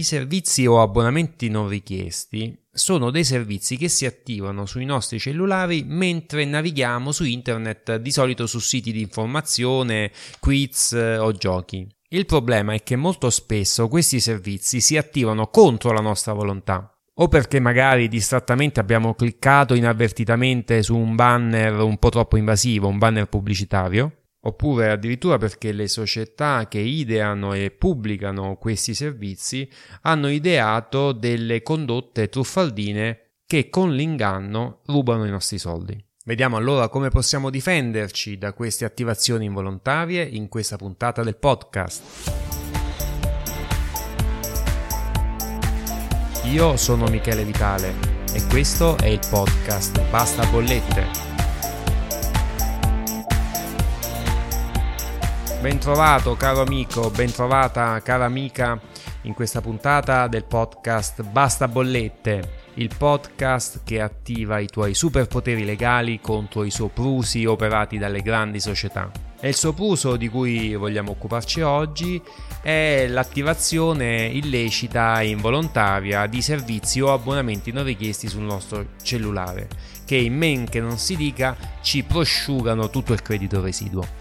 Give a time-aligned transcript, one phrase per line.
[0.00, 5.84] I servizi o abbonamenti non richiesti sono dei servizi che si attivano sui nostri cellulari
[5.86, 11.86] mentre navighiamo su internet, di solito su siti di informazione, quiz eh, o giochi.
[12.08, 17.28] Il problema è che molto spesso questi servizi si attivano contro la nostra volontà o
[17.28, 23.28] perché magari distrattamente abbiamo cliccato inavvertitamente su un banner un po' troppo invasivo, un banner
[23.28, 29.68] pubblicitario, oppure addirittura perché le società che ideano e pubblicano questi servizi
[30.02, 36.02] hanno ideato delle condotte truffaldine che con l'inganno rubano i nostri soldi.
[36.24, 42.48] Vediamo allora come possiamo difenderci da queste attivazioni involontarie in questa puntata del podcast.
[46.44, 47.94] Io sono Michele Vitale
[48.32, 51.29] e questo è il podcast Basta Bollette
[55.60, 58.80] Bentrovato caro amico, bentrovata cara amica
[59.22, 66.18] in questa puntata del podcast Basta Bollette, il podcast che attiva i tuoi superpoteri legali
[66.18, 69.10] contro i soprusi operati dalle grandi società.
[69.38, 72.20] E il sopruso di cui vogliamo occuparci oggi
[72.62, 79.68] è l'attivazione illecita e involontaria di servizi o abbonamenti non richiesti sul nostro cellulare,
[80.06, 84.19] che in men che non si dica ci prosciugano tutto il credito residuo.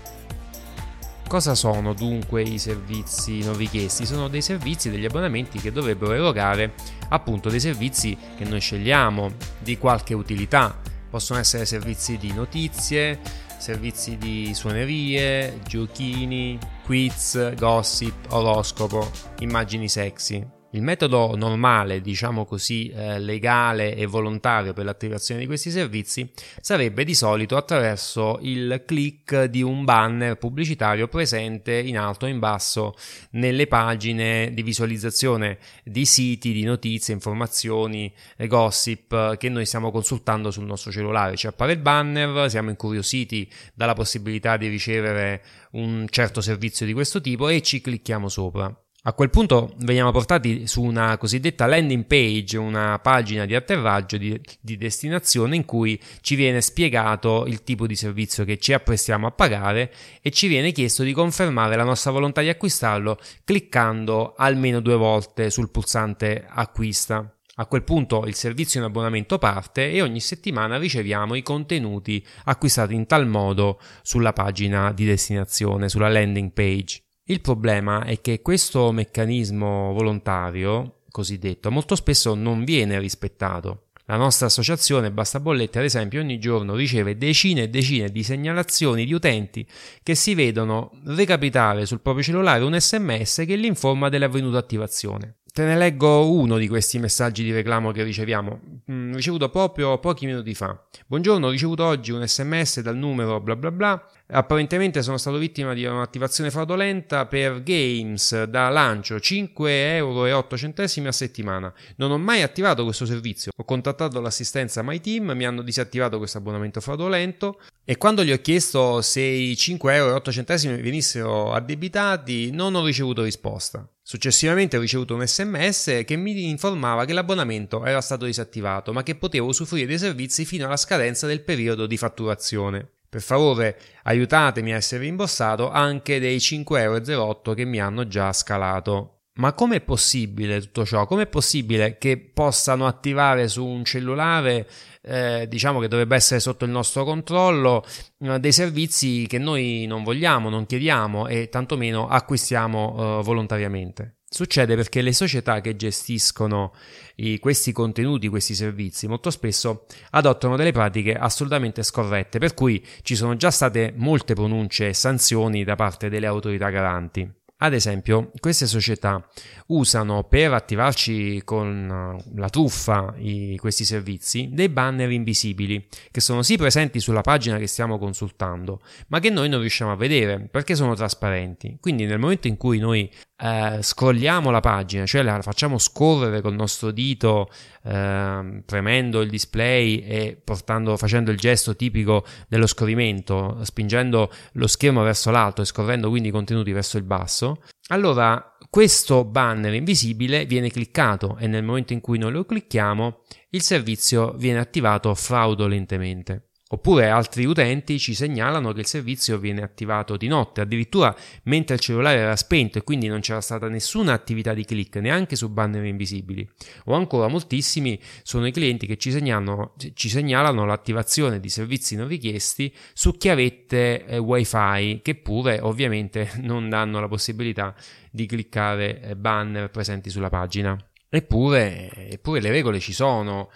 [1.29, 4.03] Cosa sono dunque i servizi non richiesti?
[4.03, 6.73] Sono dei servizi, degli abbonamenti che dovrebbero erogare
[7.09, 10.75] appunto dei servizi che noi scegliamo di qualche utilità.
[11.07, 13.19] Possono essere servizi di notizie,
[13.59, 20.58] servizi di suonerie, giochini, quiz, gossip, oroscopo, immagini sexy.
[20.73, 27.03] Il metodo normale, diciamo così, eh, legale e volontario per l'attivazione di questi servizi sarebbe
[27.03, 32.93] di solito attraverso il click di un banner pubblicitario presente in alto o in basso
[33.31, 38.13] nelle pagine di visualizzazione di siti, di notizie, informazioni,
[38.45, 41.35] gossip che noi stiamo consultando sul nostro cellulare.
[41.35, 47.19] Ci appare il banner, siamo incuriositi dalla possibilità di ricevere un certo servizio di questo
[47.21, 48.71] tipo e ci clicchiamo sopra.
[49.03, 54.37] A quel punto veniamo portati su una cosiddetta landing page, una pagina di atterraggio di,
[54.59, 59.31] di, destinazione in cui ci viene spiegato il tipo di servizio che ci apprestiamo a
[59.31, 64.95] pagare e ci viene chiesto di confermare la nostra volontà di acquistarlo cliccando almeno due
[64.95, 67.33] volte sul pulsante acquista.
[67.55, 72.95] A quel punto il servizio in abbonamento parte e ogni settimana riceviamo i contenuti acquistati
[72.95, 77.03] in tal modo sulla pagina di destinazione, sulla landing page.
[77.29, 83.89] Il problema è che questo meccanismo volontario, cosiddetto, molto spesso non viene rispettato.
[84.05, 89.05] La nostra associazione Basta Bollette, ad esempio, ogni giorno riceve decine e decine di segnalazioni
[89.05, 89.63] di utenti
[90.01, 95.38] che si vedono recapitare sul proprio cellulare un sms che li informa dell'avvenuta attivazione.
[95.59, 100.25] Te ne leggo uno di questi messaggi di reclamo che riceviamo, mm, ricevuto proprio pochi
[100.25, 100.81] minuti fa.
[101.05, 104.09] Buongiorno, ho ricevuto oggi un sms dal numero bla bla bla.
[104.27, 111.73] Apparentemente sono stato vittima di un'attivazione fraudolenta per games da lancio 5,08 euro a settimana.
[111.97, 113.51] Non ho mai attivato questo servizio.
[113.53, 119.01] Ho contattato l'assistenza MyTeam, mi hanno disattivato questo abbonamento fraudolento e quando gli ho chiesto
[119.01, 123.85] se i 5,08 euro venissero addebitati non ho ricevuto risposta.
[124.09, 129.13] Successivamente ho ricevuto un sms che mi informava che l'abbonamento era stato disattivato, ma che
[129.13, 132.89] potevo usufruire dei servizi fino alla scadenza del periodo di fatturazione.
[133.07, 139.18] Per favore aiutatemi a essere rimborsato anche dei 5,08 euro che mi hanno già scalato.
[139.39, 141.05] Ma com'è possibile tutto ciò?
[141.05, 144.67] Com'è possibile che possano attivare su un cellulare,
[145.01, 147.85] eh, diciamo che dovrebbe essere sotto il nostro controllo,
[148.19, 154.17] eh, dei servizi che noi non vogliamo, non chiediamo e tantomeno acquistiamo eh, volontariamente?
[154.29, 156.73] Succede perché le società che gestiscono
[157.15, 163.15] i, questi contenuti, questi servizi, molto spesso adottano delle pratiche assolutamente scorrette, per cui ci
[163.15, 167.38] sono già state molte pronunce e sanzioni da parte delle autorità garanti.
[167.61, 169.21] Ad esempio, queste società
[169.67, 176.55] usano per attivarci con la truffa i, questi servizi dei banner invisibili che sono sì
[176.55, 180.95] presenti sulla pagina che stiamo consultando, ma che noi non riusciamo a vedere perché sono
[180.95, 181.77] trasparenti.
[181.81, 183.11] Quindi nel momento in cui noi
[183.41, 187.49] eh, scrolliamo la pagina, cioè la facciamo scorrere col nostro dito
[187.83, 195.03] eh, premendo il display e portando, facendo il gesto tipico dello scorrimento, spingendo lo schermo
[195.03, 200.69] verso l'alto e scorrendo quindi i contenuti verso il basso, allora questo banner invisibile viene
[200.69, 203.21] cliccato e nel momento in cui noi lo clicchiamo
[203.51, 206.48] il servizio viene attivato fraudolentemente.
[206.71, 211.81] Oppure altri utenti ci segnalano che il servizio viene attivato di notte, addirittura mentre il
[211.81, 215.83] cellulare era spento e quindi non c'era stata nessuna attività di click, neanche su banner
[215.85, 216.47] invisibili.
[216.85, 222.07] O ancora moltissimi sono i clienti che ci segnalano, ci segnalano l'attivazione di servizi non
[222.07, 227.73] richiesti su chiavette eh, wifi che pure ovviamente non danno la possibilità
[228.11, 230.77] di cliccare eh, banner presenti sulla pagina.
[231.09, 233.49] Eppure, eppure le regole ci sono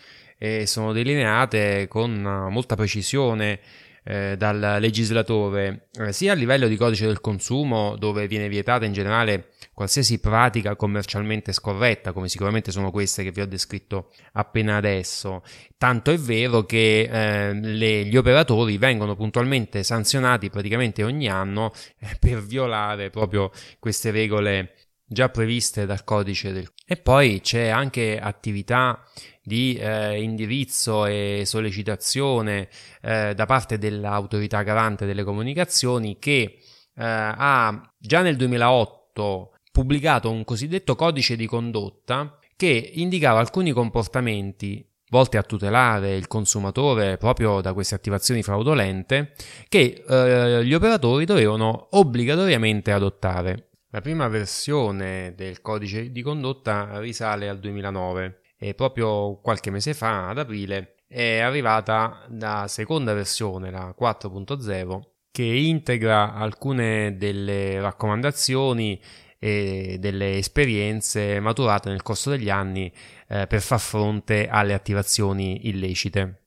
[0.44, 3.62] e sono delineate con molta precisione
[4.04, 8.92] eh, dal legislatore, eh, sia a livello di codice del consumo, dove viene vietata in
[8.92, 15.44] generale qualsiasi pratica commercialmente scorretta, come sicuramente sono queste che vi ho descritto appena adesso.
[15.78, 22.18] Tanto è vero che eh, le, gli operatori vengono puntualmente sanzionati praticamente ogni anno eh,
[22.20, 23.50] per violare proprio
[23.80, 24.74] queste regole
[25.06, 29.04] già previste dal codice del e poi c'è anche attività
[29.44, 32.70] di eh, indirizzo e sollecitazione
[33.02, 36.58] eh, da parte dell'autorità garante delle comunicazioni che eh,
[36.96, 45.38] ha già nel 2008 pubblicato un cosiddetto codice di condotta che indicava alcuni comportamenti volti
[45.38, 49.34] a tutelare il consumatore proprio da queste attivazioni fraudolente
[49.68, 53.70] che eh, gli operatori dovevano obbligatoriamente adottare.
[53.90, 60.30] La prima versione del codice di condotta risale al 2009 e proprio qualche mese fa,
[60.30, 65.02] ad aprile, è arrivata la seconda versione, la 4.0,
[65.32, 69.02] che integra alcune delle raccomandazioni
[69.38, 72.90] e delle esperienze maturate nel corso degli anni
[73.28, 76.43] eh, per far fronte alle attivazioni illecite.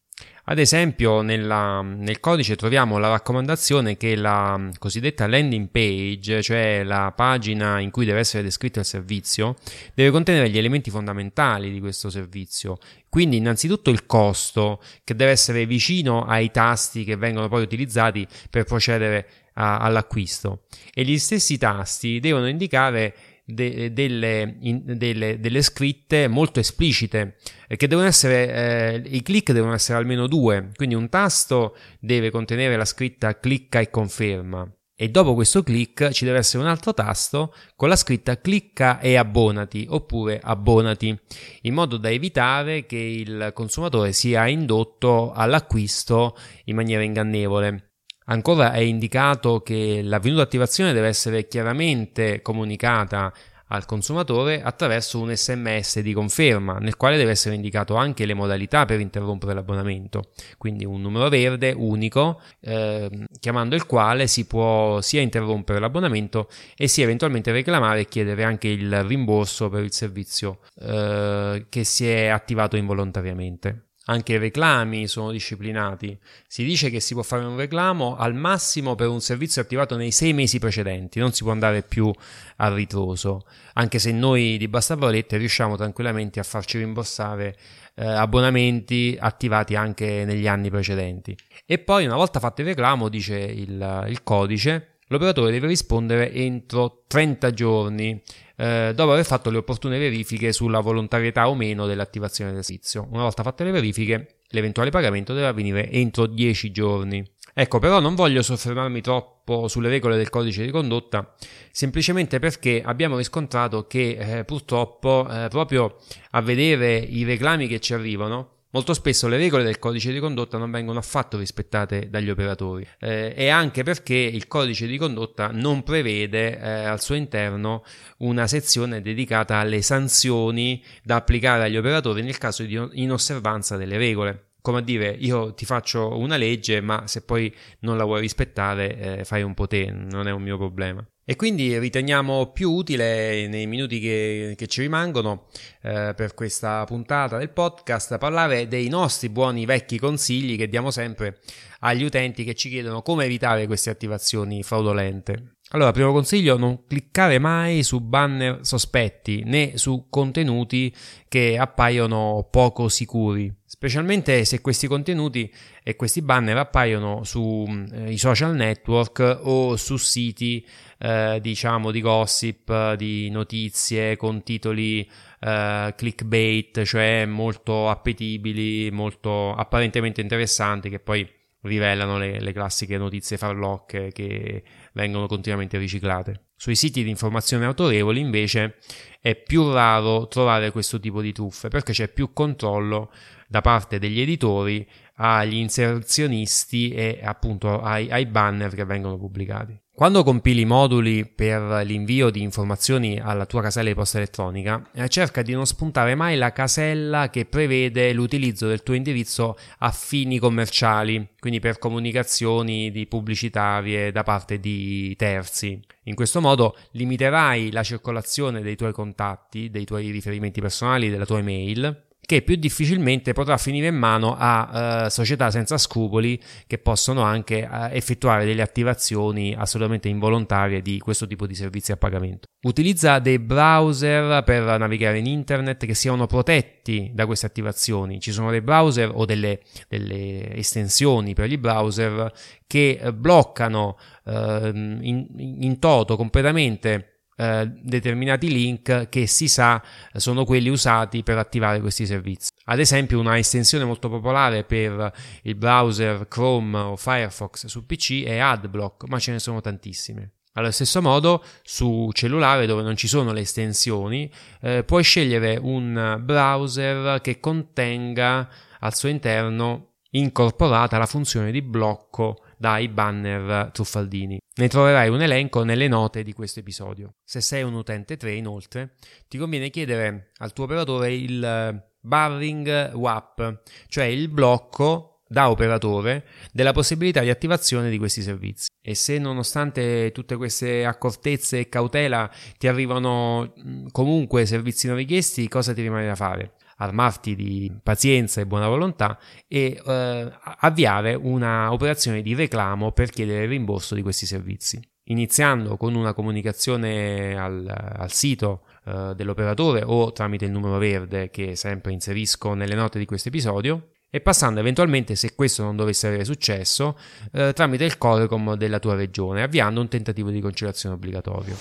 [0.48, 7.12] Ad esempio, nella, nel codice troviamo la raccomandazione che la cosiddetta landing page, cioè la
[7.16, 9.56] pagina in cui deve essere descritto il servizio,
[9.92, 12.78] deve contenere gli elementi fondamentali di questo servizio.
[13.08, 18.62] Quindi, innanzitutto il costo, che deve essere vicino ai tasti che vengono poi utilizzati per
[18.62, 20.66] procedere a, all'acquisto.
[20.94, 23.14] E gli stessi tasti devono indicare
[23.48, 27.36] de, delle, in, delle, delle, scritte molto esplicite
[27.68, 30.70] eh, che devono essere eh, i click devono essere almeno due.
[30.74, 34.68] Quindi un tasto deve contenere la scritta clicca e conferma.
[34.98, 39.16] E dopo questo click ci deve essere un altro tasto con la scritta clicca e
[39.16, 41.16] abbonati oppure abbonati
[41.62, 46.34] in modo da evitare che il consumatore sia indotto all'acquisto
[46.64, 47.95] in maniera ingannevole
[48.28, 53.32] Ancora è indicato che l'avvenuta attivazione deve essere chiaramente comunicata
[53.68, 58.84] al consumatore attraverso un sms di conferma nel quale deve essere indicato anche le modalità
[58.84, 60.30] per interrompere l'abbonamento.
[60.58, 63.08] Quindi un numero verde unico eh,
[63.38, 68.68] chiamando il quale si può sia interrompere l'abbonamento e sia eventualmente reclamare e chiedere anche
[68.68, 75.30] il rimborso per il servizio eh, che si è attivato involontariamente anche i reclami sono
[75.30, 76.18] disciplinati.
[76.46, 80.10] Si dice che si può fare un reclamo al massimo per un servizio attivato nei
[80.10, 82.12] sei mesi precedenti, non si può andare più
[82.56, 87.56] a ritroso, anche se noi di Basta Valette riusciamo tranquillamente a farci rimborsare
[87.94, 91.36] eh, abbonamenti attivati anche negli anni precedenti.
[91.64, 97.02] E poi una volta fatto il reclamo, dice il, il codice, l'operatore deve rispondere entro
[97.06, 98.22] 30 giorni
[98.56, 103.06] eh, dopo aver fatto le opportune verifiche sulla volontarietà o meno dell'attivazione del servizio.
[103.10, 107.24] Una volta fatte le verifiche, l'eventuale pagamento deve avvenire entro 10 giorni.
[107.58, 111.34] Ecco, però non voglio soffermarmi troppo sulle regole del codice di condotta,
[111.70, 115.96] semplicemente perché abbiamo riscontrato che eh, purtroppo eh, proprio
[116.32, 120.58] a vedere i reclami che ci arrivano, Molto spesso le regole del codice di condotta
[120.58, 125.82] non vengono affatto rispettate dagli operatori eh, e anche perché il codice di condotta non
[125.82, 127.84] prevede eh, al suo interno
[128.18, 134.46] una sezione dedicata alle sanzioni da applicare agli operatori nel caso di inosservanza delle regole
[134.66, 138.98] come a dire io ti faccio una legge ma se poi non la vuoi rispettare
[138.98, 141.06] eh, fai un po' te, non è un mio problema.
[141.28, 145.48] E quindi riteniamo più utile nei minuti che, che ci rimangono
[145.82, 151.40] eh, per questa puntata del podcast parlare dei nostri buoni vecchi consigli che diamo sempre
[151.80, 155.56] agli utenti che ci chiedono come evitare queste attivazioni fraudolente.
[155.70, 160.94] Allora, primo consiglio, non cliccare mai su banner sospetti né su contenuti
[161.26, 165.52] che appaiono poco sicuri, specialmente se questi contenuti
[165.82, 170.64] e questi banner appaiono sui eh, social network o su siti
[170.98, 175.08] eh, diciamo di gossip, di notizie con titoli
[175.40, 181.28] eh, clickbait, cioè molto appetibili, molto apparentemente interessanti che poi
[181.62, 184.62] rivelano le, le classiche notizie farlocche che
[184.92, 186.46] vengono continuamente riciclate.
[186.56, 188.76] Sui siti di informazione autorevoli invece
[189.20, 193.12] è più raro trovare questo tipo di truffe perché c'è più controllo
[193.46, 199.78] da parte degli editori agli inserzionisti e appunto ai, ai banner che vengono pubblicati.
[199.96, 205.40] Quando compili moduli per l'invio di informazioni alla tua casella di posta elettronica, eh, cerca
[205.40, 211.26] di non spuntare mai la casella che prevede l'utilizzo del tuo indirizzo a fini commerciali,
[211.40, 215.80] quindi per comunicazioni di pubblicitarie da parte di terzi.
[216.02, 221.38] In questo modo limiterai la circolazione dei tuoi contatti, dei tuoi riferimenti personali, della tua
[221.38, 227.22] email che più difficilmente potrà finire in mano a uh, società senza scrupoli che possono
[227.22, 232.48] anche uh, effettuare delle attivazioni assolutamente involontarie di questo tipo di servizi a pagamento.
[232.66, 238.18] Utilizza dei browser per navigare in internet che siano protetti da queste attivazioni.
[238.18, 242.32] Ci sono dei browser o delle, delle estensioni per i browser
[242.66, 249.82] che bloccano uh, in, in toto completamente eh, determinati link che si sa
[250.14, 252.50] sono quelli usati per attivare questi servizi.
[252.64, 255.12] Ad esempio, una estensione molto popolare per
[255.42, 260.32] il browser Chrome o Firefox su PC è AdBlock, ma ce ne sono tantissime.
[260.54, 264.30] Allo stesso modo, su cellulare dove non ci sono le estensioni,
[264.62, 268.48] eh, puoi scegliere un browser che contenga
[268.80, 274.38] al suo interno incorporata la funzione di blocco dai banner truffaldini.
[274.58, 277.16] Ne troverai un elenco nelle note di questo episodio.
[277.24, 278.94] Se sei un utente 3, inoltre,
[279.28, 286.24] ti conviene chiedere al tuo operatore il eh, barring WAP, cioè il blocco da operatore
[286.52, 288.68] della possibilità di attivazione di questi servizi.
[288.80, 293.52] E se nonostante tutte queste accortezze e cautela ti arrivano
[293.90, 296.54] comunque servizi non richiesti, cosa ti rimane da fare?
[296.76, 303.44] Armarti di pazienza e buona volontà e eh, avviare una operazione di reclamo per chiedere
[303.44, 304.80] il rimborso di questi servizi.
[305.08, 311.54] Iniziando con una comunicazione al, al sito eh, dell'operatore o tramite il numero verde che
[311.54, 316.24] sempre inserisco nelle note di questo episodio e passando eventualmente, se questo non dovesse avere
[316.24, 316.98] successo,
[317.32, 321.54] eh, tramite il Corecom della tua regione, avviando un tentativo di conciliazione obbligatorio.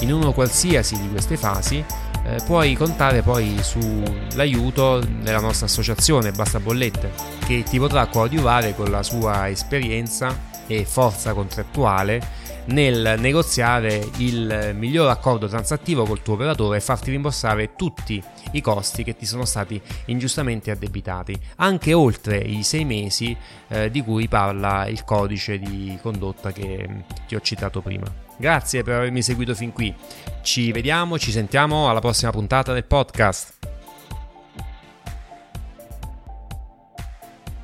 [0.00, 1.84] In uno qualsiasi di queste fasi
[2.24, 7.10] eh, puoi contare poi sull'aiuto della nostra associazione Basta Bollette
[7.46, 15.08] che ti potrà coadiuvare con la sua esperienza e forza contrattuale nel negoziare il miglior
[15.08, 18.22] accordo transattivo col tuo operatore e farti rimborsare tutti
[18.52, 23.36] i costi che ti sono stati ingiustamente addebitati, anche oltre i sei mesi
[23.68, 28.29] eh, di cui parla il codice di condotta che ti ho citato prima.
[28.40, 29.94] Grazie per avermi seguito fin qui.
[30.40, 33.59] Ci vediamo, ci sentiamo alla prossima puntata del podcast.